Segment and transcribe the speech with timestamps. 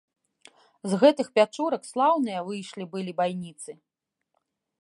[0.93, 3.71] З гэтых пячурак слаўныя выйшлі былі байніцы!